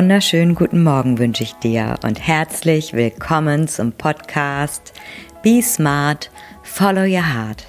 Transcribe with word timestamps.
wunderschönen 0.00 0.54
guten 0.54 0.82
Morgen 0.82 1.18
wünsche 1.18 1.42
ich 1.42 1.52
dir 1.56 1.96
und 2.04 2.26
herzlich 2.26 2.94
willkommen 2.94 3.68
zum 3.68 3.92
Podcast 3.92 4.94
Be 5.42 5.60
Smart, 5.60 6.30
Follow 6.62 7.02
Your 7.02 7.34
Heart. 7.34 7.66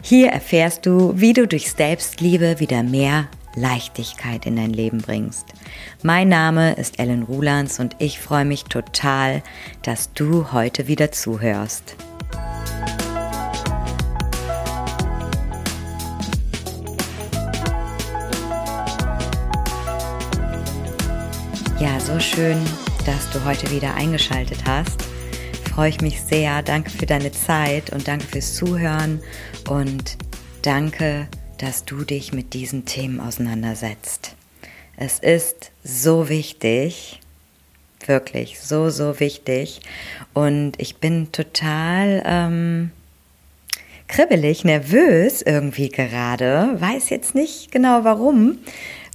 Hier 0.00 0.28
erfährst 0.28 0.86
du, 0.86 1.12
wie 1.16 1.32
du 1.32 1.48
durch 1.48 1.72
Selbstliebe 1.72 2.60
wieder 2.60 2.84
mehr 2.84 3.26
Leichtigkeit 3.56 4.46
in 4.46 4.54
dein 4.54 4.72
Leben 4.72 4.98
bringst. 4.98 5.46
Mein 6.04 6.28
Name 6.28 6.74
ist 6.74 7.00
Ellen 7.00 7.24
Rulands 7.24 7.80
und 7.80 7.96
ich 7.98 8.20
freue 8.20 8.44
mich 8.44 8.62
total, 8.62 9.42
dass 9.82 10.12
du 10.12 10.52
heute 10.52 10.86
wieder 10.86 11.10
zuhörst. 11.10 11.96
Ja, 21.82 21.98
so 21.98 22.20
schön, 22.20 22.58
dass 23.06 23.28
du 23.30 23.44
heute 23.44 23.68
wieder 23.72 23.96
eingeschaltet 23.96 24.58
hast. 24.66 25.02
Freue 25.74 25.88
ich 25.88 26.00
mich 26.00 26.22
sehr. 26.22 26.62
Danke 26.62 26.90
für 26.90 27.06
deine 27.06 27.32
Zeit 27.32 27.90
und 27.90 28.06
danke 28.06 28.24
fürs 28.24 28.54
Zuhören 28.54 29.20
und 29.68 30.16
danke, 30.62 31.26
dass 31.58 31.84
du 31.84 32.04
dich 32.04 32.32
mit 32.32 32.54
diesen 32.54 32.84
Themen 32.84 33.18
auseinandersetzt. 33.18 34.36
Es 34.96 35.18
ist 35.18 35.72
so 35.82 36.28
wichtig, 36.28 37.18
wirklich 38.06 38.60
so, 38.60 38.88
so 38.88 39.18
wichtig. 39.18 39.80
Und 40.34 40.80
ich 40.80 40.98
bin 40.98 41.32
total 41.32 42.22
ähm, 42.24 42.92
kribbelig, 44.06 44.62
nervös 44.62 45.42
irgendwie 45.42 45.88
gerade, 45.88 46.80
weiß 46.80 47.10
jetzt 47.10 47.34
nicht 47.34 47.72
genau 47.72 48.04
warum, 48.04 48.58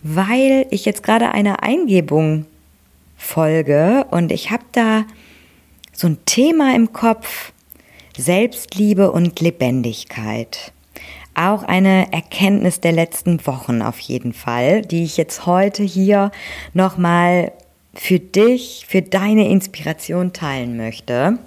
weil 0.04 0.68
ich 0.70 0.84
jetzt 0.84 1.02
gerade 1.02 1.32
eine 1.32 1.64
Eingebung 1.64 2.46
folge 3.18 4.06
und 4.12 4.32
ich 4.32 4.52
habe 4.52 4.64
da 4.72 5.04
so 5.92 6.08
ein 6.08 6.20
Thema 6.26 6.76
im 6.76 6.94
Kopf, 6.94 7.52
Selbstliebe 8.16 9.12
und 9.12 9.40
Lebendigkeit. 9.40 10.72
Auch 11.34 11.64
eine 11.64 12.12
Erkenntnis 12.14 12.80
der 12.80 12.92
letzten 12.92 13.46
Wochen 13.46 13.82
auf 13.82 14.00
jeden 14.00 14.34
Fall, 14.34 14.82
die 14.82 15.04
ich 15.04 15.18
jetzt 15.18 15.46
heute 15.46 15.84
hier 15.84 16.32
nochmal 16.74 17.52
für 17.94 18.20
dich, 18.20 18.86
für 18.88 19.02
deine 19.02 19.48
Inspiration 19.50 20.34
teilen 20.34 20.78
möchte. 20.78 21.38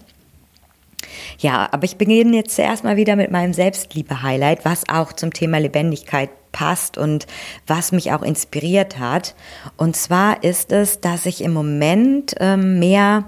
Ja, 1.39 1.69
aber 1.73 1.85
ich 1.85 1.97
beginne 1.97 2.37
jetzt 2.37 2.55
zuerst 2.55 2.85
mal 2.85 2.97
wieder 2.97 3.17
mit 3.17 3.31
meinem 3.31 3.53
Selbstliebe-Highlight, 3.53 4.65
was 4.65 4.89
auch 4.89 5.13
zum 5.13 5.33
Thema 5.33 5.59
Lebendigkeit 5.59 6.31
passt 6.53 6.99
und 6.99 7.27
was 7.67 7.93
mich 7.93 8.13
auch 8.13 8.23
inspiriert 8.23 8.99
hat. 8.99 9.35
Und 9.77 9.97
zwar 9.97 10.43
ist 10.45 10.73
es, 10.73 11.01
dass 11.01 11.27
ich 11.27 11.43
im 11.43 11.53
Moment 11.53 12.35
ähm, 12.41 12.79
mehr 12.79 13.25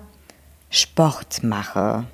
Sport 0.71 1.43
mache. 1.43 2.07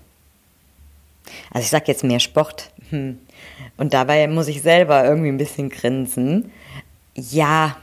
Also 1.52 1.64
ich 1.64 1.70
sage 1.70 1.84
jetzt 1.88 2.04
mehr 2.04 2.20
Sport. 2.20 2.70
Hm. 2.90 3.18
Und 3.76 3.94
dabei 3.94 4.26
muss 4.28 4.48
ich 4.48 4.62
selber 4.62 5.04
irgendwie 5.04 5.28
ein 5.28 5.38
bisschen 5.38 5.68
grinsen. 5.68 6.50
Ja, 7.14 7.76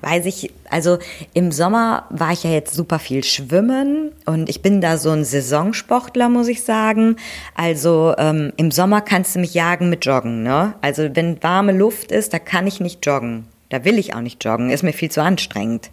weiß 0.00 0.26
ich, 0.26 0.52
also 0.70 0.98
im 1.34 1.50
Sommer 1.52 2.06
war 2.10 2.32
ich 2.32 2.44
ja 2.44 2.50
jetzt 2.50 2.74
super 2.74 2.98
viel 2.98 3.24
schwimmen 3.24 4.12
und 4.24 4.48
ich 4.48 4.62
bin 4.62 4.80
da 4.80 4.98
so 4.98 5.10
ein 5.10 5.24
Saisonsportler, 5.24 6.28
muss 6.28 6.48
ich 6.48 6.62
sagen. 6.62 7.16
Also 7.54 8.14
ähm, 8.18 8.52
im 8.56 8.70
Sommer 8.70 9.00
kannst 9.00 9.34
du 9.34 9.40
mich 9.40 9.54
jagen 9.54 9.90
mit 9.90 10.04
Joggen, 10.04 10.42
ne? 10.42 10.74
Also 10.82 11.08
wenn 11.14 11.42
warme 11.42 11.72
Luft 11.72 12.12
ist, 12.12 12.32
da 12.32 12.38
kann 12.38 12.66
ich 12.66 12.80
nicht 12.80 13.04
joggen. 13.04 13.46
Da 13.68 13.84
will 13.84 13.98
ich 13.98 14.14
auch 14.14 14.20
nicht 14.20 14.44
joggen, 14.44 14.70
ist 14.70 14.84
mir 14.84 14.92
viel 14.92 15.10
zu 15.10 15.22
anstrengend. 15.22 15.90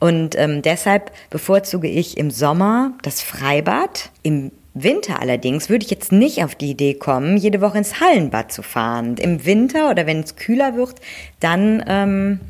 Und 0.00 0.36
ähm, 0.38 0.62
deshalb 0.62 1.12
bevorzuge 1.30 1.88
ich 1.88 2.16
im 2.16 2.30
Sommer 2.30 2.92
das 3.02 3.20
Freibad. 3.20 4.10
Im 4.22 4.50
Winter 4.74 5.20
allerdings 5.20 5.68
würde 5.68 5.84
ich 5.84 5.90
jetzt 5.90 6.10
nicht 6.10 6.42
auf 6.42 6.56
die 6.56 6.70
Idee 6.70 6.94
kommen, 6.94 7.36
jede 7.36 7.60
Woche 7.60 7.78
ins 7.78 8.00
Hallenbad 8.00 8.52
zu 8.52 8.62
fahren. 8.62 9.16
Im 9.18 9.44
Winter 9.44 9.90
oder 9.90 10.06
wenn 10.06 10.20
es 10.20 10.36
kühler 10.36 10.74
wird, 10.74 10.96
dann 11.38 11.84
ähm, 11.86 12.40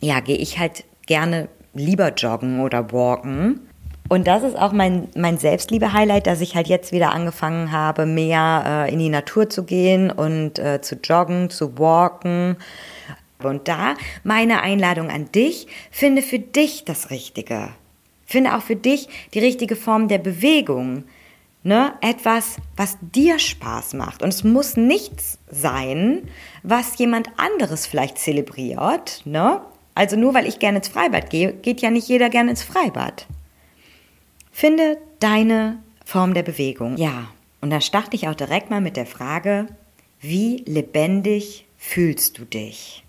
ja, 0.00 0.20
gehe 0.20 0.36
ich 0.36 0.58
halt 0.58 0.84
gerne 1.06 1.48
lieber 1.74 2.12
joggen 2.14 2.60
oder 2.60 2.92
walken. 2.92 3.60
Und 4.08 4.26
das 4.26 4.42
ist 4.42 4.58
auch 4.58 4.72
mein, 4.72 5.08
mein 5.14 5.38
Selbstliebe-Highlight, 5.38 6.26
dass 6.26 6.40
ich 6.40 6.56
halt 6.56 6.66
jetzt 6.66 6.90
wieder 6.90 7.12
angefangen 7.12 7.70
habe, 7.70 8.06
mehr 8.06 8.86
äh, 8.88 8.92
in 8.92 8.98
die 8.98 9.08
Natur 9.08 9.48
zu 9.48 9.62
gehen 9.62 10.10
und 10.10 10.58
äh, 10.58 10.80
zu 10.80 10.96
joggen, 10.96 11.48
zu 11.48 11.78
walken. 11.78 12.56
Und 13.40 13.68
da 13.68 13.94
meine 14.24 14.62
Einladung 14.62 15.10
an 15.10 15.30
dich, 15.30 15.68
finde 15.92 16.22
für 16.22 16.40
dich 16.40 16.84
das 16.84 17.10
Richtige. 17.10 17.68
Finde 18.26 18.56
auch 18.56 18.62
für 18.62 18.76
dich 18.76 19.08
die 19.32 19.38
richtige 19.38 19.76
Form 19.76 20.08
der 20.08 20.18
Bewegung. 20.18 21.04
Ne? 21.62 21.92
Etwas, 22.00 22.56
was 22.76 22.98
dir 23.00 23.38
Spaß 23.38 23.94
macht. 23.94 24.22
Und 24.22 24.30
es 24.30 24.42
muss 24.42 24.76
nichts 24.76 25.38
sein, 25.48 26.28
was 26.64 26.98
jemand 26.98 27.28
anderes 27.36 27.86
vielleicht 27.86 28.18
zelebriert. 28.18 29.22
Ne? 29.24 29.60
Also 30.00 30.16
nur 30.16 30.32
weil 30.32 30.46
ich 30.46 30.58
gerne 30.58 30.78
ins 30.78 30.88
Freibad 30.88 31.28
gehe, 31.28 31.52
geht 31.52 31.82
ja 31.82 31.90
nicht 31.90 32.08
jeder 32.08 32.30
gerne 32.30 32.48
ins 32.48 32.62
Freibad. 32.62 33.26
Finde 34.50 34.96
deine 35.18 35.82
Form 36.06 36.32
der 36.32 36.42
Bewegung. 36.42 36.96
Ja, 36.96 37.28
und 37.60 37.68
da 37.68 37.82
starte 37.82 38.16
ich 38.16 38.26
auch 38.26 38.34
direkt 38.34 38.70
mal 38.70 38.80
mit 38.80 38.96
der 38.96 39.04
Frage, 39.04 39.66
wie 40.22 40.64
lebendig 40.64 41.66
fühlst 41.76 42.38
du 42.38 42.46
dich? 42.46 43.04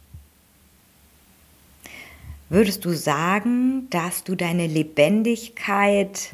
Würdest 2.50 2.84
du 2.84 2.94
sagen, 2.94 3.88
dass 3.90 4.26
du 4.26 4.36
deine 4.36 4.68
Lebendigkeit 4.68 6.32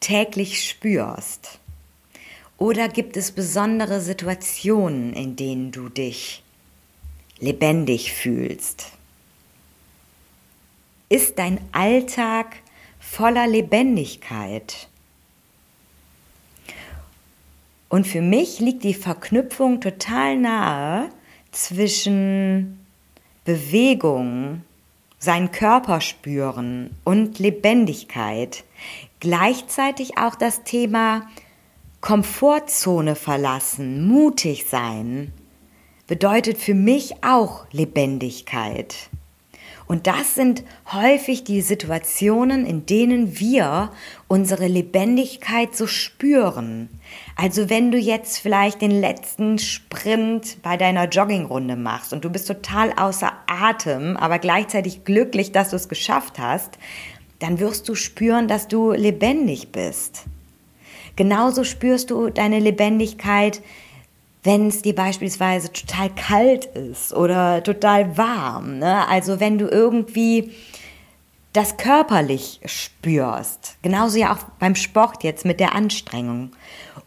täglich 0.00 0.66
spürst? 0.66 1.58
Oder 2.56 2.88
gibt 2.88 3.18
es 3.18 3.30
besondere 3.30 4.00
Situationen, 4.00 5.12
in 5.12 5.36
denen 5.36 5.70
du 5.70 5.90
dich 5.90 6.42
lebendig 7.40 8.14
fühlst? 8.14 8.92
Ist 11.12 11.38
dein 11.38 11.60
Alltag 11.72 12.56
voller 12.98 13.46
Lebendigkeit. 13.46 14.88
Und 17.90 18.06
für 18.06 18.22
mich 18.22 18.60
liegt 18.60 18.82
die 18.82 18.94
Verknüpfung 18.94 19.82
total 19.82 20.38
nahe 20.38 21.10
zwischen 21.50 22.80
Bewegung, 23.44 24.62
seinen 25.18 25.52
Körper 25.52 26.00
spüren 26.00 26.96
und 27.04 27.38
Lebendigkeit. 27.38 28.64
Gleichzeitig 29.20 30.16
auch 30.16 30.34
das 30.34 30.64
Thema 30.64 31.28
Komfortzone 32.00 33.16
verlassen, 33.16 34.06
mutig 34.06 34.64
sein, 34.64 35.30
bedeutet 36.06 36.56
für 36.56 36.74
mich 36.74 37.22
auch 37.22 37.66
Lebendigkeit. 37.70 39.10
Und 39.92 40.06
das 40.06 40.34
sind 40.34 40.64
häufig 40.90 41.44
die 41.44 41.60
Situationen, 41.60 42.64
in 42.64 42.86
denen 42.86 43.38
wir 43.38 43.90
unsere 44.26 44.66
Lebendigkeit 44.66 45.76
so 45.76 45.86
spüren. 45.86 46.88
Also 47.36 47.68
wenn 47.68 47.90
du 47.90 47.98
jetzt 47.98 48.38
vielleicht 48.38 48.80
den 48.80 48.90
letzten 48.90 49.58
Sprint 49.58 50.62
bei 50.62 50.78
deiner 50.78 51.10
Joggingrunde 51.10 51.76
machst 51.76 52.14
und 52.14 52.24
du 52.24 52.30
bist 52.30 52.48
total 52.48 52.94
außer 52.96 53.32
Atem, 53.46 54.16
aber 54.16 54.38
gleichzeitig 54.38 55.04
glücklich, 55.04 55.52
dass 55.52 55.68
du 55.68 55.76
es 55.76 55.90
geschafft 55.90 56.38
hast, 56.38 56.78
dann 57.40 57.60
wirst 57.60 57.86
du 57.86 57.94
spüren, 57.94 58.48
dass 58.48 58.68
du 58.68 58.92
lebendig 58.92 59.72
bist. 59.72 60.24
Genauso 61.16 61.64
spürst 61.64 62.10
du 62.10 62.30
deine 62.30 62.60
Lebendigkeit, 62.60 63.60
wenn 64.42 64.68
es 64.68 64.82
dir 64.82 64.94
beispielsweise 64.94 65.72
total 65.72 66.10
kalt 66.10 66.64
ist 66.64 67.14
oder 67.14 67.62
total 67.62 68.16
warm. 68.16 68.78
Ne? 68.78 69.06
Also 69.08 69.40
wenn 69.40 69.58
du 69.58 69.68
irgendwie 69.68 70.52
das 71.52 71.76
körperlich 71.76 72.60
spürst. 72.64 73.76
Genauso 73.82 74.18
ja 74.18 74.32
auch 74.32 74.42
beim 74.58 74.74
Sport 74.74 75.22
jetzt 75.22 75.44
mit 75.44 75.60
der 75.60 75.74
Anstrengung. 75.74 76.50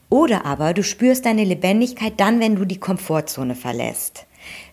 Oder 0.09 0.45
aber 0.45 0.73
du 0.73 0.83
spürst 0.83 1.25
deine 1.25 1.43
Lebendigkeit 1.43 2.13
dann, 2.17 2.39
wenn 2.39 2.55
du 2.55 2.65
die 2.65 2.79
Komfortzone 2.79 3.55
verlässt. 3.55 4.27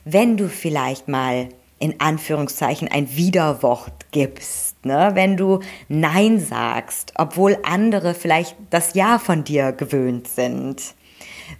Wenn 0.05 0.37
du 0.37 0.49
vielleicht 0.49 1.09
mal 1.09 1.49
in 1.79 2.01
Anführungszeichen 2.01 2.89
ein 2.89 3.17
Widerwort 3.17 4.13
gibst, 4.13 4.85
ne? 4.85 5.13
wenn 5.15 5.37
du 5.37 5.61
Nein 5.89 6.39
sagst, 6.39 7.15
obwohl 7.17 7.59
andere 7.65 8.15
vielleicht 8.15 8.57
das 8.71 8.95
Ja 8.95 9.19
von 9.19 9.43
dir 9.43 9.73
gewöhnt 9.73 10.29
sind 10.29 10.95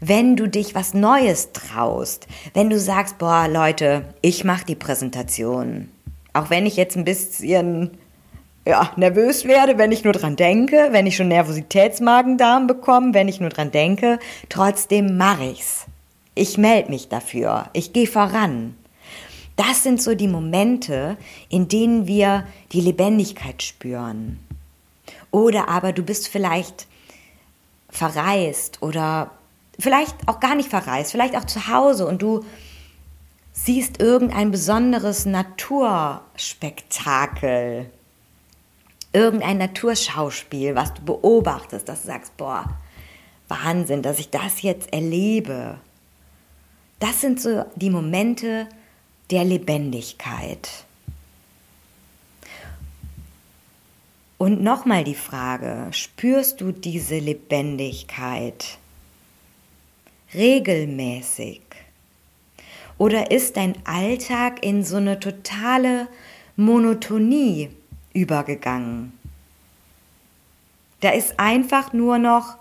wenn 0.01 0.37
du 0.37 0.49
dich 0.49 0.75
was 0.75 0.95
Neues 0.95 1.53
traust, 1.53 2.27
wenn 2.55 2.71
du 2.71 2.79
sagst, 2.79 3.19
boah, 3.19 3.49
Leute, 3.49 4.05
ich 4.21 4.45
mache 4.45 4.67
die 4.67 4.75
Präsentation. 4.75 5.89
Auch 6.33 6.51
wenn 6.51 6.67
ich 6.67 6.77
jetzt 6.77 6.97
ein 6.97 7.05
bisschen 7.05 7.99
ja, 8.67 8.93
nervös 8.97 9.45
werde, 9.45 9.79
wenn 9.79 9.93
ich 9.93 10.05
nur 10.05 10.13
dran 10.13 10.37
denke, 10.37 10.89
wenn 10.91 11.07
ich 11.07 11.17
schon 11.17 11.29
Nervositätsmagen-Darm 11.29 12.67
bekomme, 12.67 13.15
wenn 13.15 13.29
ich 13.29 13.41
nur 13.41 13.51
dran 13.51 13.71
denke, 13.71 14.19
trotzdem 14.49 15.17
mache 15.17 15.45
ich's. 15.45 15.87
Ich 16.35 16.57
melde 16.57 16.91
mich 16.91 17.09
dafür. 17.09 17.69
Ich 17.73 17.93
gehe 17.93 18.07
voran. 18.07 18.77
Das 19.57 19.83
sind 19.83 20.01
so 20.01 20.15
die 20.15 20.29
Momente, 20.29 21.19
in 21.51 21.69
denen 21.69 22.07
wir 22.07 22.47
die 22.73 22.81
Lebendigkeit 22.81 23.63
spüren. 23.63 24.39
Oder 25.31 25.69
aber 25.69 25.93
du 25.93 26.03
bist 26.03 26.29
vielleicht 26.29 26.87
verreist 27.91 28.81
oder 28.81 29.31
vielleicht 29.83 30.29
auch 30.29 30.39
gar 30.39 30.55
nicht 30.55 30.69
verreist, 30.71 31.11
vielleicht 31.11 31.35
auch 31.37 31.45
zu 31.45 31.67
Hause 31.67 32.07
und 32.07 32.23
du 32.23 32.45
siehst 33.53 34.01
irgendein 34.01 34.53
besonderes 34.53 35.27
Naturspektakel, 35.27 37.91
irgendein 39.13 39.59
Naturschauspiel, 39.59 40.77
was 40.77 40.95
du 40.95 41.03
beobachtest, 41.03 41.89
dass 41.89 42.03
du 42.03 42.07
sagst, 42.07 42.37
boah, 42.37 42.79
Wahnsinn, 43.49 44.03
dass 44.03 44.21
ich 44.21 44.31
das 44.31 44.63
jetzt 44.63 44.93
erlebe. 44.93 45.81
Das 47.01 47.21
sind 47.21 47.41
so 47.41 47.65
die 47.75 47.91
Momente 47.91 48.69
der 49.31 49.43
Lebendigkeit. 49.45 50.69
Und 54.39 54.63
nochmal 54.63 55.03
die 55.05 55.17
Frage, 55.17 55.89
spürst 55.91 56.61
du 56.61 56.71
diese 56.73 57.19
Lebendigkeit 57.19 58.79
regelmäßig? 60.35 61.63
Oder 62.99 63.31
ist 63.31 63.57
dein 63.57 63.75
Alltag 63.85 64.65
in 64.65 64.85
so 64.85 64.97
eine 64.97 65.19
totale 65.19 66.09
Monotonie 66.57 67.71
übergegangen? 68.13 69.13
Da 71.01 71.11
ist 71.11 71.41
einfach 71.41 71.93
nur 71.93 72.19
noch 72.19 72.57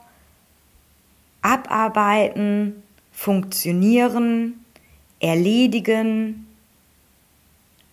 abarbeiten, 1.41 2.81
funktionieren, 3.11 4.65
erledigen, 5.19 6.47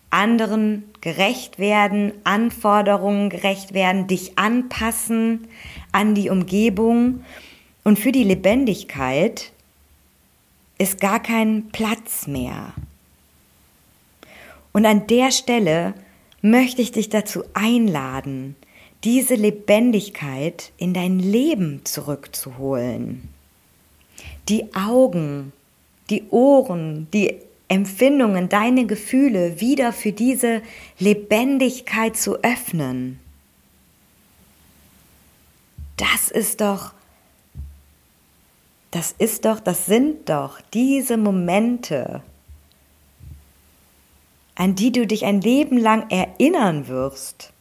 anderen 0.09 0.85
gerecht 1.01 1.59
werden, 1.59 2.13
Anforderungen 2.23 3.29
gerecht 3.29 3.73
werden, 3.73 4.07
dich 4.07 4.37
anpassen 4.39 5.47
an 5.91 6.15
die 6.15 6.29
Umgebung. 6.29 7.23
Und 7.83 7.99
für 7.99 8.11
die 8.11 8.23
Lebendigkeit 8.23 9.51
ist 10.79 10.99
gar 10.99 11.21
kein 11.21 11.69
Platz 11.71 12.25
mehr. 12.25 12.73
Und 14.71 14.85
an 14.85 15.05
der 15.07 15.31
Stelle 15.31 15.93
möchte 16.41 16.81
ich 16.81 16.91
dich 16.91 17.09
dazu 17.09 17.43
einladen, 17.53 18.55
diese 19.03 19.35
Lebendigkeit 19.35 20.71
in 20.77 20.93
dein 20.93 21.19
Leben 21.19 21.85
zurückzuholen. 21.85 23.29
Die 24.47 24.73
Augen, 24.73 25.53
die 26.09 26.23
Ohren, 26.29 27.07
die 27.13 27.35
Empfindungen, 27.67 28.49
deine 28.49 28.87
Gefühle 28.87 29.61
wieder 29.61 29.93
für 29.93 30.11
diese 30.11 30.61
Lebendigkeit 30.97 32.17
zu 32.17 32.41
öffnen. 32.43 33.19
Das 35.97 36.29
ist 36.31 36.61
doch, 36.61 36.93
das 38.91 39.13
ist 39.17 39.45
doch, 39.45 39.59
das 39.59 39.85
sind 39.85 40.29
doch 40.29 40.59
diese 40.73 41.17
Momente, 41.17 42.23
an 44.55 44.75
die 44.75 44.91
du 44.91 45.05
dich 45.05 45.25
ein 45.25 45.41
Leben 45.41 45.77
lang 45.77 46.09
erinnern 46.09 46.87
wirst 46.87 47.53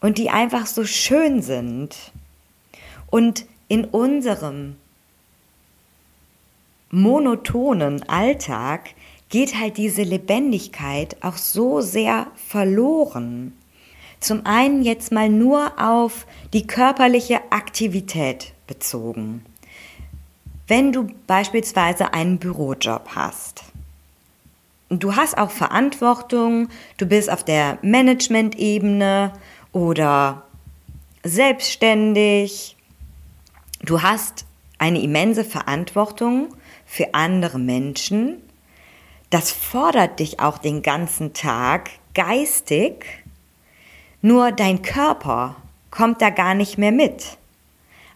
und 0.00 0.18
die 0.18 0.30
einfach 0.30 0.66
so 0.66 0.84
schön 0.84 1.42
sind. 1.42 2.12
Und 3.10 3.46
in 3.68 3.84
unserem 3.84 4.76
monotonen 6.90 8.08
Alltag 8.08 8.90
geht 9.28 9.58
halt 9.60 9.76
diese 9.76 10.02
Lebendigkeit 10.02 11.22
auch 11.22 11.36
so 11.36 11.80
sehr 11.80 12.28
verloren. 12.34 13.52
Zum 14.20 14.46
einen 14.46 14.82
jetzt 14.82 15.12
mal 15.12 15.28
nur 15.28 15.72
auf 15.78 16.26
die 16.54 16.66
körperliche 16.66 17.40
Aktivität 17.50 18.53
bezogen. 18.66 19.44
Wenn 20.66 20.92
du 20.92 21.08
beispielsweise 21.26 22.14
einen 22.14 22.38
Bürojob 22.38 23.10
hast, 23.14 23.64
du 24.88 25.14
hast 25.14 25.36
auch 25.36 25.50
Verantwortung, 25.50 26.68
du 26.96 27.06
bist 27.06 27.30
auf 27.30 27.44
der 27.44 27.78
Management-Ebene 27.82 29.32
oder 29.72 30.42
selbstständig, 31.22 32.76
du 33.82 34.02
hast 34.02 34.46
eine 34.78 35.00
immense 35.00 35.44
Verantwortung 35.44 36.48
für 36.86 37.14
andere 37.14 37.58
Menschen. 37.58 38.42
Das 39.30 39.50
fordert 39.50 40.20
dich 40.20 40.40
auch 40.40 40.58
den 40.58 40.82
ganzen 40.82 41.32
Tag 41.32 41.90
geistig, 42.14 43.24
nur 44.22 44.52
dein 44.52 44.80
Körper 44.80 45.56
kommt 45.90 46.22
da 46.22 46.30
gar 46.30 46.54
nicht 46.54 46.78
mehr 46.78 46.92
mit. 46.92 47.36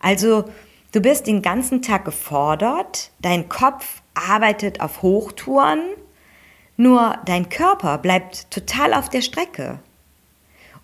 Also 0.00 0.44
du 0.92 1.00
bist 1.00 1.26
den 1.26 1.42
ganzen 1.42 1.82
Tag 1.82 2.04
gefordert, 2.04 3.10
dein 3.20 3.48
Kopf 3.48 4.02
arbeitet 4.14 4.80
auf 4.80 5.02
Hochtouren, 5.02 5.80
nur 6.76 7.18
dein 7.24 7.48
Körper 7.48 7.98
bleibt 7.98 8.50
total 8.50 8.94
auf 8.94 9.08
der 9.08 9.22
Strecke. 9.22 9.80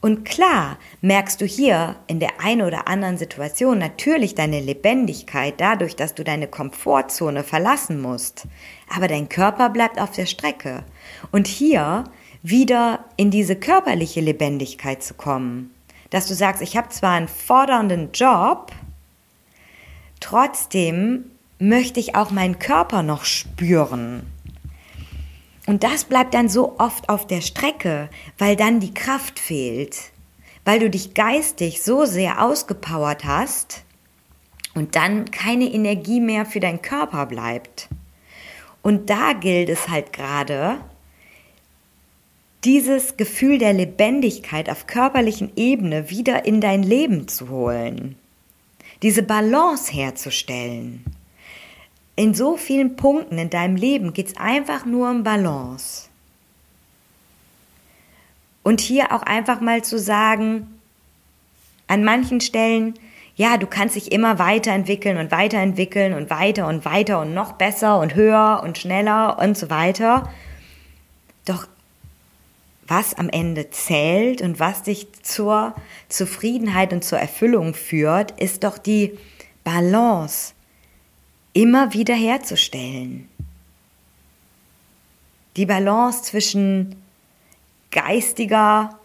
Und 0.05 0.27
klar 0.27 0.77
merkst 1.01 1.41
du 1.41 1.47
hier 1.47 1.97
in 2.09 2.21
der 2.21 2.39
einen 2.39 2.61
oder 2.61 2.89
anderen 2.89 3.17
Situation 3.17 3.79
natürlich 3.79 4.35
deine 4.35 4.61
Lebendigkeit 4.61 5.55
dadurch, 5.57 5.97
dass 5.97 6.15
du 6.15 6.23
deine 6.25 6.47
Komfortzone 6.47 7.43
verlassen 7.43 8.03
musst. 8.03 8.47
Aber 8.95 9.09
dein 9.09 9.31
Körper 9.31 9.71
bleibt 9.71 9.99
auf 9.99 10.11
der 10.11 10.27
Strecke. 10.27 10.85
Und 11.33 11.47
hier 11.47 12.05
wieder 12.43 13.07
in 13.17 13.31
diese 13.31 13.57
körperliche 13.57 14.21
Lebendigkeit 14.21 15.03
zu 15.03 15.15
kommen. 15.15 15.75
Dass 16.11 16.29
du 16.29 16.35
sagst, 16.35 16.61
ich 16.61 16.77
habe 16.77 16.91
zwar 16.91 17.13
einen 17.13 17.27
fordernden 17.27 18.13
Job, 18.13 18.73
trotzdem 20.25 21.27
möchte 21.59 22.01
ich 22.01 22.15
auch 22.17 22.31
meinen 22.31 22.59
Körper 22.59 23.03
noch 23.03 23.25
spüren. 23.27 24.23
Und 25.67 25.85
das 25.85 26.05
bleibt 26.05 26.33
dann 26.33 26.49
so 26.49 26.79
oft 26.79 27.11
auf 27.11 27.27
der 27.27 27.43
Strecke, 27.43 28.09
weil 28.39 28.57
dann 28.57 28.81
die 28.81 28.95
Kraft 28.95 29.39
fehlt, 29.39 30.13
weil 30.65 30.79
du 30.79 30.89
dich 30.89 31.13
geistig 31.13 31.83
so 31.83 32.07
sehr 32.07 32.43
ausgepowert 32.43 33.27
hast 33.27 33.85
und 34.75 34.97
dann 34.97 35.31
keine 35.31 35.67
Energie 35.67 36.21
mehr 36.21 36.47
für 36.47 36.61
deinen 36.61 36.81
Körper 36.81 37.27
bleibt. 37.27 37.89
Und 38.81 39.11
da 39.11 39.35
gilt 39.35 39.69
es 39.69 39.89
halt 39.91 40.13
gerade, 40.15 40.79
dieses 42.65 43.19
Gefühl 43.19 43.59
der 43.59 43.75
Lebendigkeit 43.75 44.71
auf 44.71 44.87
körperlichen 44.87 45.53
Ebene 45.57 46.09
wieder 46.09 46.47
in 46.47 46.63
dein 46.63 46.83
Leben 46.83 47.29
zu 47.29 47.51
holen, 47.51 48.17
diese 49.03 49.23
Balance 49.23 49.93
herzustellen 49.93 51.05
in 52.17 52.35
so 52.35 52.57
vielen 52.57 52.97
Punkten 52.97 53.39
in 53.39 53.51
deinem 53.51 53.77
Leben 53.77 54.13
geht 54.13 54.29
es 54.29 54.37
einfach 54.37 54.85
nur 54.85 55.11
um 55.11 55.25
Balance. 55.25 56.09
Und 58.63 58.81
hier 58.81 59.13
auch 59.13 59.23
einfach 59.23 59.61
mal 59.61 59.83
zu 59.83 59.99
sagen, 59.99 60.81
an 61.87 62.05
manchen 62.05 62.41
Stellen, 62.41 62.95
ja, 63.37 63.57
du 63.57 63.67
kannst 63.67 63.97
dich 63.97 64.13
immer 64.13 64.39
weiterentwickeln 64.39 65.19
und 65.19 65.31
weiterentwickeln 65.33 66.15
und 66.15 66.31
weiter 66.31 66.69
und 66.69 66.85
weiter 66.85 67.21
und 67.21 67.35
noch 67.35 67.53
besser 67.53 67.99
und 67.99 68.15
höher 68.15 68.63
und 68.63 68.79
schneller 68.79 69.39
und 69.39 69.59
so 69.59 69.69
weiter. 69.69 70.31
Doch 71.45 71.67
was 72.87 73.15
am 73.15 73.29
Ende 73.29 73.71
zählt 73.71 74.43
und 74.43 74.61
was 74.61 74.83
dich 74.83 75.09
zur 75.23 75.75
Zufriedenheit 76.09 76.93
und 76.93 77.05
zur 77.05 77.19
Erfüllung 77.19 77.75
führt, 77.75 78.33
ist 78.41 78.65
doch 78.65 78.79
die 78.79 79.19
Balance 79.63 80.53
immer 81.53 81.93
wieder 81.95 82.15
herzustellen. 82.15 83.29
Die 85.57 85.67
Balance 85.67 86.23
zwischen 86.25 86.97
geistiger 87.91 88.99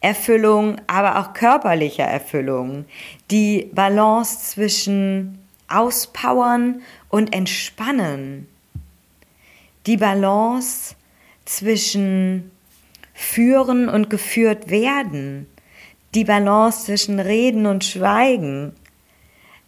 Erfüllung, 0.00 0.80
aber 0.88 1.18
auch 1.18 1.32
körperlicher 1.32 2.04
Erfüllung. 2.04 2.84
Die 3.30 3.70
Balance 3.72 4.50
zwischen 4.50 5.38
Auspowern 5.68 6.82
und 7.08 7.34
Entspannen. 7.34 8.48
Die 9.86 9.96
Balance 9.96 10.96
zwischen 11.44 12.50
Führen 13.18 13.88
und 13.88 14.10
geführt 14.10 14.68
werden. 14.68 15.46
Die 16.14 16.24
Balance 16.24 16.84
zwischen 16.84 17.18
Reden 17.18 17.64
und 17.64 17.82
Schweigen. 17.82 18.72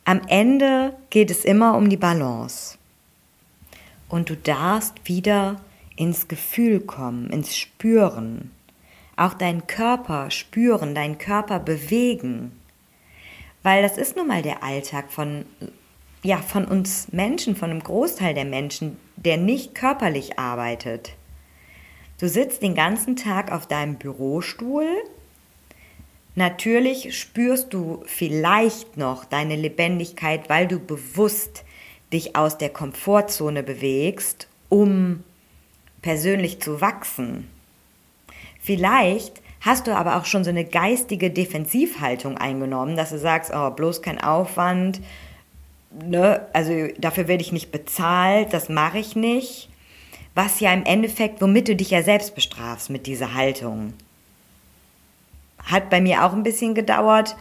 Am 0.04 0.20
Ende 0.28 0.94
geht 1.08 1.30
es 1.30 1.46
immer 1.46 1.74
um 1.76 1.88
die 1.88 1.96
Balance. 1.96 2.76
Und 4.10 4.28
du 4.28 4.36
darfst 4.36 5.08
wieder 5.08 5.56
ins 5.96 6.28
Gefühl 6.28 6.80
kommen, 6.80 7.30
ins 7.30 7.56
Spüren. 7.56 8.50
Auch 9.16 9.32
deinen 9.32 9.66
Körper 9.66 10.30
spüren, 10.30 10.94
deinen 10.94 11.16
Körper 11.16 11.58
bewegen. 11.58 12.52
Weil 13.62 13.82
das 13.82 13.96
ist 13.96 14.14
nun 14.14 14.28
mal 14.28 14.42
der 14.42 14.62
Alltag 14.62 15.10
von, 15.10 15.46
ja, 16.22 16.36
von 16.36 16.66
uns 16.66 17.12
Menschen, 17.12 17.56
von 17.56 17.70
einem 17.70 17.82
Großteil 17.82 18.34
der 18.34 18.44
Menschen. 18.44 18.98
der 19.16 19.38
nicht 19.38 19.74
körperlich 19.74 20.38
arbeitet. 20.38 21.17
Du 22.18 22.28
sitzt 22.28 22.62
den 22.62 22.74
ganzen 22.74 23.16
Tag 23.16 23.52
auf 23.52 23.66
deinem 23.66 23.94
Bürostuhl. 23.94 24.88
Natürlich 26.34 27.18
spürst 27.18 27.72
du 27.72 28.02
vielleicht 28.06 28.96
noch 28.96 29.24
deine 29.24 29.56
Lebendigkeit, 29.56 30.48
weil 30.48 30.66
du 30.66 30.78
bewusst 30.80 31.64
dich 32.12 32.36
aus 32.36 32.58
der 32.58 32.70
Komfortzone 32.70 33.62
bewegst, 33.62 34.48
um 34.68 35.22
persönlich 36.02 36.60
zu 36.60 36.80
wachsen. 36.80 37.48
Vielleicht 38.60 39.40
hast 39.60 39.86
du 39.86 39.96
aber 39.96 40.16
auch 40.16 40.24
schon 40.24 40.44
so 40.44 40.50
eine 40.50 40.64
geistige 40.64 41.30
Defensivhaltung 41.30 42.36
eingenommen, 42.36 42.96
dass 42.96 43.10
du 43.10 43.18
sagst, 43.18 43.52
oh, 43.54 43.70
bloß 43.70 44.02
kein 44.02 44.20
Aufwand, 44.20 45.00
ne, 45.90 46.46
also 46.52 46.88
dafür 46.98 47.28
werde 47.28 47.42
ich 47.42 47.52
nicht 47.52 47.72
bezahlt, 47.72 48.52
das 48.52 48.68
mache 48.68 48.98
ich 48.98 49.16
nicht. 49.16 49.67
Was 50.38 50.60
ja 50.60 50.72
im 50.72 50.84
Endeffekt, 50.84 51.42
womit 51.42 51.66
du 51.66 51.74
dich 51.74 51.90
ja 51.90 52.00
selbst 52.04 52.36
bestrafst 52.36 52.90
mit 52.90 53.08
dieser 53.08 53.34
Haltung. 53.34 53.94
Hat 55.64 55.90
bei 55.90 56.00
mir 56.00 56.24
auch 56.24 56.32
ein 56.32 56.44
bisschen 56.44 56.76
gedauert, 56.76 57.34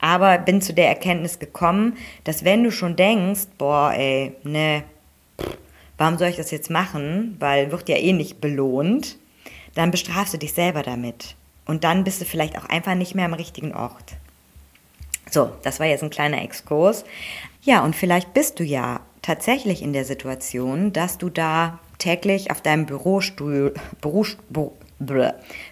aber 0.00 0.38
bin 0.38 0.62
zu 0.62 0.72
der 0.72 0.88
Erkenntnis 0.88 1.40
gekommen, 1.40 1.98
dass 2.24 2.46
wenn 2.46 2.64
du 2.64 2.72
schon 2.72 2.96
denkst, 2.96 3.48
boah, 3.58 3.92
ey, 3.92 4.34
ne, 4.44 4.82
warum 5.98 6.16
soll 6.16 6.28
ich 6.28 6.36
das 6.36 6.50
jetzt 6.50 6.70
machen, 6.70 7.36
weil 7.38 7.70
wird 7.70 7.86
ja 7.90 7.98
eh 7.98 8.14
nicht 8.14 8.40
belohnt, 8.40 9.18
dann 9.74 9.90
bestrafst 9.90 10.32
du 10.32 10.38
dich 10.38 10.54
selber 10.54 10.82
damit. 10.82 11.36
Und 11.66 11.84
dann 11.84 12.02
bist 12.02 12.22
du 12.22 12.24
vielleicht 12.24 12.56
auch 12.56 12.64
einfach 12.64 12.94
nicht 12.94 13.14
mehr 13.14 13.26
am 13.26 13.34
richtigen 13.34 13.74
Ort. 13.74 14.16
So, 15.30 15.52
das 15.64 15.80
war 15.80 15.86
jetzt 15.86 16.02
ein 16.02 16.08
kleiner 16.08 16.40
Exkurs. 16.40 17.04
Ja, 17.60 17.84
und 17.84 17.94
vielleicht 17.94 18.32
bist 18.32 18.58
du 18.58 18.64
ja 18.64 19.00
tatsächlich 19.20 19.82
in 19.82 19.92
der 19.92 20.06
Situation, 20.06 20.94
dass 20.94 21.18
du 21.18 21.28
da 21.28 21.78
täglich 21.98 22.50
auf 22.50 22.60
deinem 22.60 22.86
Bürostuhl, 22.86 23.74
Bürostuhl, 24.00 24.72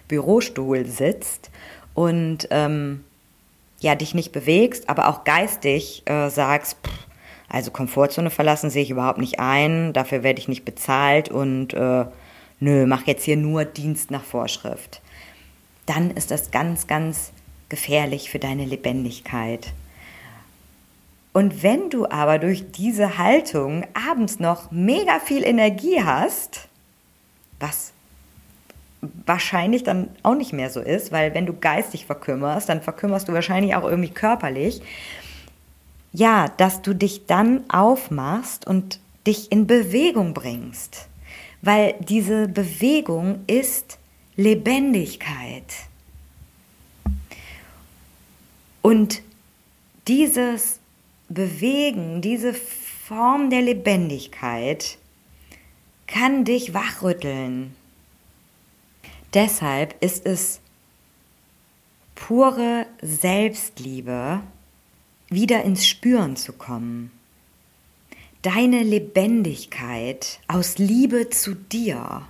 Bürostuhl 0.07 0.85
sitzt 0.85 1.49
und 1.93 2.47
ähm, 2.51 3.03
ja, 3.79 3.95
dich 3.95 4.13
nicht 4.13 4.31
bewegst, 4.31 4.89
aber 4.89 5.07
auch 5.07 5.23
geistig 5.23 6.03
äh, 6.05 6.29
sagst, 6.29 6.77
pff, 6.83 7.07
also 7.49 7.71
Komfortzone 7.71 8.29
verlassen 8.29 8.69
sehe 8.69 8.83
ich 8.83 8.89
überhaupt 8.89 9.19
nicht 9.19 9.39
ein, 9.39 9.93
dafür 9.93 10.23
werde 10.23 10.39
ich 10.39 10.47
nicht 10.47 10.65
bezahlt 10.65 11.29
und 11.29 11.73
äh, 11.73 12.05
nö, 12.59 12.85
mach 12.85 13.07
jetzt 13.07 13.23
hier 13.23 13.37
nur 13.37 13.65
Dienst 13.65 14.11
nach 14.11 14.23
Vorschrift. 14.23 15.01
Dann 15.85 16.11
ist 16.11 16.31
das 16.31 16.51
ganz, 16.51 16.87
ganz 16.87 17.31
gefährlich 17.69 18.29
für 18.29 18.39
deine 18.39 18.65
Lebendigkeit. 18.65 19.73
Und 21.37 21.61
wenn 21.61 21.91
du 21.91 22.09
aber 22.09 22.39
durch 22.39 22.71
diese 22.71 23.19
Haltung 23.19 23.85
abends 23.93 24.39
noch 24.39 24.71
mega 24.71 25.19
viel 25.19 25.43
Energie 25.43 26.01
hast, 26.03 26.67
was 27.59 27.93
wahrscheinlich 29.27 29.83
dann 29.83 30.09
auch 30.23 30.33
nicht 30.33 30.51
mehr 30.51 30.71
so 30.71 30.81
ist, 30.81 31.11
weil 31.11 31.35
wenn 31.35 31.45
du 31.45 31.53
geistig 31.53 32.07
verkümmerst, 32.07 32.69
dann 32.69 32.81
verkümmerst 32.81 33.27
du 33.27 33.33
wahrscheinlich 33.33 33.75
auch 33.75 33.83
irgendwie 33.83 34.09
körperlich. 34.09 34.81
Ja, 36.11 36.47
dass 36.57 36.81
du 36.81 36.95
dich 36.95 37.27
dann 37.27 37.69
aufmachst 37.69 38.65
und 38.65 38.99
dich 39.27 39.51
in 39.51 39.67
Bewegung 39.67 40.33
bringst, 40.33 41.07
weil 41.61 41.93
diese 41.99 42.47
Bewegung 42.47 43.43
ist 43.45 43.99
Lebendigkeit. 44.37 45.71
Und 48.81 49.21
dieses 50.07 50.79
Bewegen, 51.29 52.21
diese 52.21 52.53
Form 52.53 53.49
der 53.49 53.61
Lebendigkeit 53.61 54.97
kann 56.07 56.45
dich 56.45 56.73
wachrütteln. 56.73 57.75
Deshalb 59.33 60.01
ist 60.01 60.25
es 60.25 60.61
pure 62.15 62.85
Selbstliebe, 63.01 64.41
wieder 65.29 65.63
ins 65.63 65.85
Spüren 65.85 66.35
zu 66.35 66.53
kommen. 66.53 67.11
Deine 68.41 68.83
Lebendigkeit 68.83 70.39
aus 70.47 70.77
Liebe 70.77 71.29
zu 71.29 71.53
dir 71.53 72.25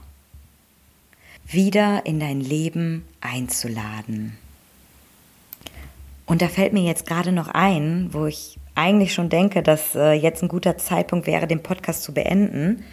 wieder 1.48 2.06
in 2.06 2.20
dein 2.20 2.42
Leben 2.42 3.06
einzuladen. 3.22 4.38
Und 6.26 6.42
da 6.42 6.50
fällt 6.50 6.74
mir 6.74 6.84
jetzt 6.84 7.06
gerade 7.06 7.32
noch 7.32 7.48
ein, 7.48 8.10
wo 8.12 8.26
ich 8.26 8.58
eigentlich 8.78 9.14
schon 9.14 9.30
denke, 9.30 9.64
dass 9.64 9.96
äh, 9.96 10.12
jetzt 10.12 10.44
ein 10.44 10.50
guter 10.50 10.78
Zeitpunkt 10.78 11.28
wäre, 11.28 11.48
den 11.48 11.64
Podcast 11.64 12.04
zu 12.04 12.14
beenden. 12.14 12.84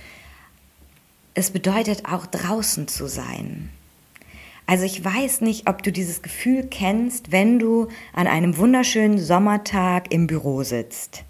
Es 1.35 1.51
bedeutet 1.51 2.05
auch 2.11 2.27
draußen 2.27 2.89
zu 2.89 3.07
sein. 3.07 3.71
Also 4.67 4.85
ich 4.85 5.05
weiß 5.05 5.43
nicht, 5.43 5.69
ob 5.69 5.83
du 5.83 5.93
dieses 5.93 6.23
Gefühl 6.23 6.67
kennst, 6.71 7.33
wenn 7.33 7.59
du 7.59 7.89
an 8.15 8.27
einem 8.27 8.57
wunderschönen 8.57 9.19
Sommertag 9.19 10.11
im 10.13 10.27
Büro 10.27 10.63
sitzt, 10.63 11.25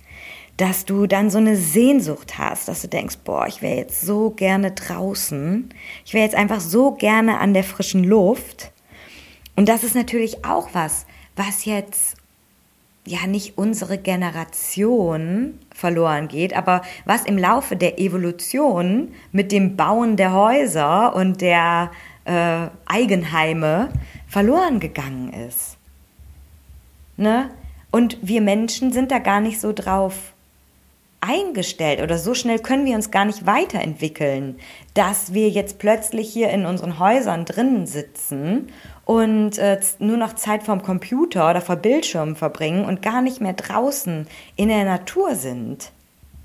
dass 0.56 0.84
du 0.84 1.08
dann 1.08 1.30
so 1.30 1.38
eine 1.38 1.56
Sehnsucht 1.56 2.38
hast, 2.38 2.68
dass 2.68 2.82
du 2.82 2.88
denkst, 2.88 3.18
boah, 3.24 3.48
ich 3.48 3.60
wäre 3.60 3.76
jetzt 3.76 4.02
so 4.02 4.30
gerne 4.30 4.70
draußen, 4.70 5.68
ich 6.04 6.14
wäre 6.14 6.24
jetzt 6.24 6.36
einfach 6.36 6.60
so 6.60 6.92
gerne 6.92 7.40
an 7.40 7.54
der 7.54 7.64
frischen 7.64 8.04
Luft. 8.04 8.70
Und 9.56 9.68
das 9.68 9.82
ist 9.82 9.96
natürlich 9.96 10.44
auch 10.44 10.68
was, 10.72 11.06
was 11.34 11.64
jetzt 11.64 12.16
ja 13.06 13.26
nicht 13.26 13.58
unsere 13.58 13.98
Generation 13.98 15.58
verloren 15.74 16.28
geht, 16.28 16.56
aber 16.56 16.82
was 17.04 17.24
im 17.24 17.36
Laufe 17.36 17.76
der 17.76 17.98
Evolution 17.98 19.12
mit 19.32 19.52
dem 19.52 19.76
Bauen 19.76 20.16
der 20.16 20.32
Häuser 20.32 21.14
und 21.14 21.40
der 21.40 21.90
äh, 22.24 22.68
Eigenheime 22.86 23.90
verloren 24.26 24.80
gegangen 24.80 25.32
ist. 25.48 25.76
Ne? 27.16 27.50
Und 27.90 28.18
wir 28.22 28.40
Menschen 28.40 28.92
sind 28.92 29.10
da 29.10 29.18
gar 29.18 29.40
nicht 29.40 29.60
so 29.60 29.72
drauf 29.72 30.32
eingestellt 31.20 32.02
oder 32.02 32.18
so 32.18 32.34
schnell 32.34 32.58
können 32.58 32.84
wir 32.84 32.96
uns 32.96 33.10
gar 33.10 33.24
nicht 33.24 33.46
weiterentwickeln, 33.46 34.58
dass 34.94 35.32
wir 35.32 35.48
jetzt 35.48 35.78
plötzlich 35.78 36.30
hier 36.30 36.50
in 36.50 36.66
unseren 36.66 36.98
Häusern 36.98 37.44
drinnen 37.44 37.86
sitzen 37.86 38.68
und 39.04 39.58
äh, 39.58 39.80
nur 39.98 40.16
noch 40.16 40.34
Zeit 40.34 40.62
vorm 40.62 40.82
Computer 40.82 41.50
oder 41.50 41.60
vor 41.60 41.76
Bildschirmen 41.76 42.36
verbringen 42.36 42.84
und 42.84 43.02
gar 43.02 43.22
nicht 43.22 43.40
mehr 43.40 43.52
draußen 43.52 44.26
in 44.56 44.68
der 44.68 44.84
Natur 44.84 45.34
sind 45.34 45.92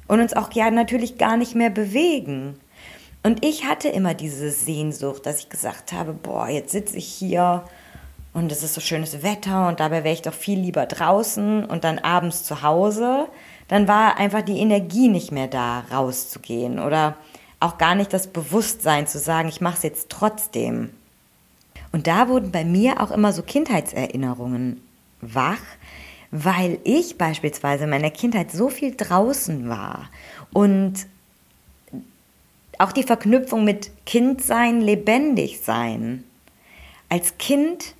und 0.07 0.19
uns 0.19 0.33
auch 0.33 0.51
ja 0.51 0.69
natürlich 0.71 1.17
gar 1.17 1.37
nicht 1.37 1.55
mehr 1.55 1.69
bewegen. 1.69 2.59
Und 3.23 3.45
ich 3.45 3.65
hatte 3.65 3.89
immer 3.89 4.13
diese 4.13 4.49
Sehnsucht, 4.49 5.25
dass 5.25 5.39
ich 5.39 5.49
gesagt 5.49 5.93
habe, 5.93 6.13
boah, 6.13 6.47
jetzt 6.47 6.71
sitze 6.71 6.97
ich 6.97 7.05
hier 7.05 7.63
und 8.33 8.51
es 8.51 8.63
ist 8.63 8.73
so 8.73 8.81
schönes 8.81 9.23
Wetter 9.23 9.67
und 9.67 9.79
dabei 9.79 10.03
wäre 10.03 10.13
ich 10.13 10.21
doch 10.21 10.33
viel 10.33 10.59
lieber 10.59 10.85
draußen 10.85 11.65
und 11.65 11.83
dann 11.83 11.99
abends 11.99 12.43
zu 12.43 12.61
Hause. 12.61 13.27
Dann 13.67 13.87
war 13.87 14.17
einfach 14.17 14.41
die 14.41 14.59
Energie 14.59 15.09
nicht 15.09 15.31
mehr 15.31 15.47
da, 15.47 15.83
rauszugehen 15.91 16.79
oder 16.79 17.15
auch 17.59 17.77
gar 17.77 17.95
nicht 17.95 18.13
das 18.13 18.27
Bewusstsein 18.27 19.05
zu 19.05 19.19
sagen, 19.19 19.49
ich 19.49 19.61
mache 19.61 19.77
es 19.77 19.83
jetzt 19.83 20.09
trotzdem. 20.09 20.91
Und 21.91 22.07
da 22.07 22.27
wurden 22.27 22.51
bei 22.51 22.63
mir 22.63 23.01
auch 23.01 23.11
immer 23.11 23.33
so 23.33 23.41
Kindheitserinnerungen 23.41 24.81
wach, 25.21 25.61
weil 26.31 26.79
ich 26.83 27.17
beispielsweise 27.17 27.85
in 27.85 27.89
meiner 27.89 28.11
Kindheit 28.11 28.51
so 28.51 28.69
viel 28.69 28.95
draußen 28.95 29.67
war 29.67 30.09
und 30.53 31.07
auch 32.77 32.91
die 32.91 33.03
Verknüpfung 33.03 33.63
mit 33.63 33.91
Kindsein, 34.05 34.81
lebendig 34.81 35.59
sein. 35.61 36.23
Als 37.09 37.37
Kind 37.37 37.95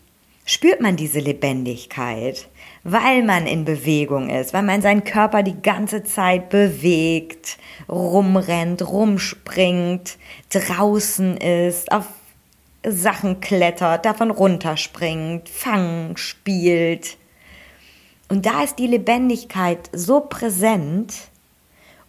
spürt 0.46 0.80
man 0.82 0.96
diese 0.96 1.20
Lebendigkeit, 1.20 2.48
weil 2.84 3.24
man 3.24 3.46
in 3.46 3.66
Bewegung 3.66 4.30
ist, 4.30 4.54
weil 4.54 4.64
man 4.64 4.82
seinen 4.82 5.04
Körper 5.04 5.44
die 5.44 5.62
ganze 5.62 6.04
Zeit 6.04 6.50
bewegt, 6.50 7.58
rumrennt, 7.90 8.88
rumspringt, 8.88 10.18
draußen 10.50 11.38
ist, 11.38 11.92
auf 11.92 12.06
Sachen 12.86 13.42
klettert, 13.42 14.06
davon 14.06 14.32
runterspringt, 14.32 15.50
fangen, 15.50 16.16
spielt. 16.18 17.18
Und 18.30 18.46
da 18.46 18.64
ist 18.64 18.80
die 18.80 18.88
Lebendigkeit 18.88 19.90
so 19.92 20.22
präsent 20.22 21.14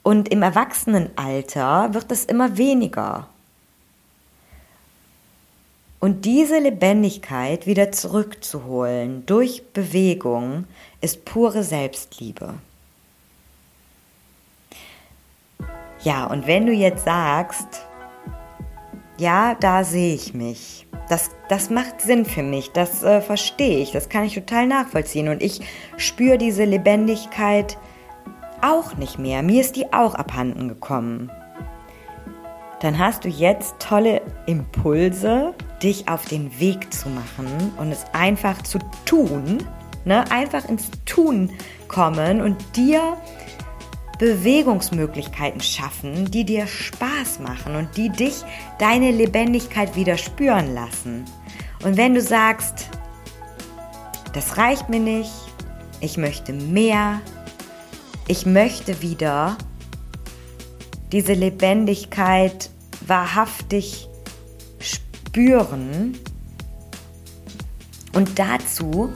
und 0.02 0.28
im 0.28 0.42
Erwachsenenalter 0.42 1.92
wird 1.92 2.12
es 2.12 2.24
immer 2.24 2.56
weniger. 2.56 3.28
Und 5.98 6.24
diese 6.24 6.58
Lebendigkeit 6.58 7.66
wieder 7.66 7.92
zurückzuholen 7.92 9.26
durch 9.26 9.62
Bewegung 9.74 10.66
ist 11.02 11.26
pure 11.26 11.62
Selbstliebe. 11.62 12.54
Ja, 16.02 16.24
und 16.24 16.46
wenn 16.46 16.64
du 16.64 16.72
jetzt 16.72 17.04
sagst, 17.04 17.86
ja, 19.20 19.54
da 19.54 19.84
sehe 19.84 20.14
ich 20.14 20.32
mich. 20.34 20.86
Das, 21.08 21.30
das 21.48 21.70
macht 21.70 22.00
Sinn 22.00 22.24
für 22.24 22.42
mich, 22.42 22.72
das 22.72 23.02
äh, 23.02 23.20
verstehe 23.20 23.78
ich, 23.78 23.90
das 23.90 24.08
kann 24.08 24.24
ich 24.24 24.34
total 24.34 24.66
nachvollziehen. 24.66 25.28
Und 25.28 25.42
ich 25.42 25.60
spüre 25.96 26.38
diese 26.38 26.64
Lebendigkeit 26.64 27.76
auch 28.62 28.96
nicht 28.96 29.18
mehr. 29.18 29.42
Mir 29.42 29.60
ist 29.60 29.76
die 29.76 29.92
auch 29.92 30.14
abhanden 30.14 30.68
gekommen. 30.68 31.30
dann 32.80 32.98
hast 32.98 33.24
du 33.24 33.28
jetzt 33.28 33.74
tolle 33.78 34.22
Impulse, 34.46 35.52
dich 35.82 36.08
auf 36.08 36.24
den 36.24 36.58
Weg 36.58 36.92
zu 36.94 37.10
machen 37.10 37.72
und 37.76 37.92
es 37.92 38.06
einfach 38.14 38.62
zu 38.62 38.78
tun, 39.04 39.58
ne? 40.06 40.24
einfach 40.30 40.66
ins 40.66 40.90
Tun 41.04 41.50
kommen 41.88 42.40
und 42.40 42.56
dir 42.76 43.18
Bewegungsmöglichkeiten 44.20 45.62
schaffen, 45.62 46.30
die 46.30 46.44
dir 46.44 46.66
Spaß 46.66 47.38
machen 47.38 47.74
und 47.74 47.96
die 47.96 48.10
dich 48.10 48.44
deine 48.78 49.12
Lebendigkeit 49.12 49.96
wieder 49.96 50.18
spüren 50.18 50.74
lassen. 50.74 51.24
Und 51.82 51.96
wenn 51.96 52.12
du 52.12 52.20
sagst, 52.20 52.90
das 54.34 54.58
reicht 54.58 54.90
mir 54.90 55.00
nicht, 55.00 55.32
ich 56.00 56.18
möchte 56.18 56.52
mehr, 56.52 57.22
ich 58.28 58.44
möchte 58.44 59.00
wieder 59.00 59.56
diese 61.12 61.32
Lebendigkeit 61.32 62.68
wahrhaftig 63.06 64.06
spüren. 64.80 66.18
Und 68.12 68.38
dazu 68.38 69.10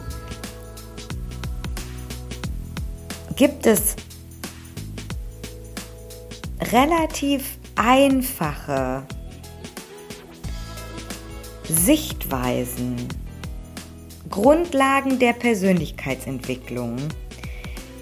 gibt 3.37 3.67
es 3.67 3.97
relativ 6.73 7.59
einfache 7.77 9.07
Sichtweisen, 11.69 13.09
Grundlagen 14.31 15.19
der 15.19 15.33
Persönlichkeitsentwicklung, 15.33 16.97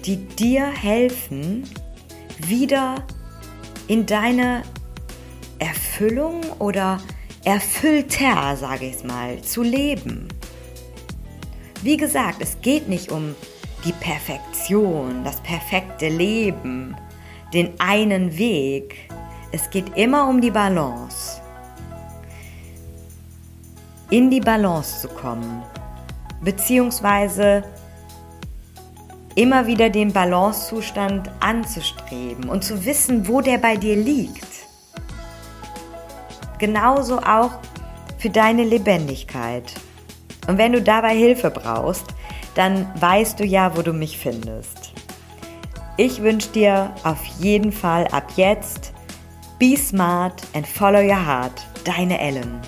die 0.05 0.17
dir 0.17 0.65
helfen, 0.65 1.63
wieder 2.39 3.05
in 3.87 4.05
deine 4.05 4.63
Erfüllung 5.59 6.41
oder 6.59 6.99
erfüllter, 7.43 8.55
sage 8.57 8.87
ich 8.87 8.95
es 8.95 9.03
mal, 9.03 9.41
zu 9.41 9.63
leben. 9.63 10.27
Wie 11.81 11.97
gesagt, 11.97 12.41
es 12.41 12.61
geht 12.61 12.87
nicht 12.87 13.11
um 13.11 13.35
die 13.85 13.91
Perfektion, 13.93 15.23
das 15.23 15.41
perfekte 15.41 16.07
Leben, 16.07 16.95
den 17.53 17.79
einen 17.79 18.37
Weg. 18.37 19.09
Es 19.51 19.69
geht 19.69 19.95
immer 19.95 20.27
um 20.27 20.41
die 20.41 20.51
Balance. 20.51 21.41
In 24.09 24.29
die 24.29 24.41
Balance 24.41 25.01
zu 25.01 25.07
kommen, 25.07 25.63
beziehungsweise 26.41 27.63
immer 29.35 29.65
wieder 29.65 29.89
den 29.89 30.13
Balancezustand 30.13 31.29
anzustreben 31.39 32.49
und 32.49 32.63
zu 32.63 32.85
wissen, 32.85 33.27
wo 33.27 33.41
der 33.41 33.57
bei 33.57 33.75
dir 33.75 33.95
liegt. 33.95 34.47
Genauso 36.59 37.19
auch 37.19 37.51
für 38.19 38.29
deine 38.29 38.63
Lebendigkeit. 38.63 39.73
Und 40.47 40.57
wenn 40.57 40.73
du 40.73 40.81
dabei 40.81 41.15
Hilfe 41.15 41.49
brauchst, 41.49 42.05
dann 42.55 42.87
weißt 42.99 43.39
du 43.39 43.45
ja, 43.45 43.75
wo 43.75 43.81
du 43.81 43.93
mich 43.93 44.17
findest. 44.17 44.93
Ich 45.95 46.23
wünsche 46.23 46.49
dir 46.49 46.91
auf 47.03 47.23
jeden 47.39 47.71
Fall 47.71 48.07
ab 48.07 48.31
jetzt 48.35 48.93
Be 49.59 49.77
smart 49.77 50.41
and 50.55 50.65
follow 50.67 50.99
your 50.99 51.25
heart. 51.25 51.53
Deine 51.85 52.19
Ellen. 52.19 52.59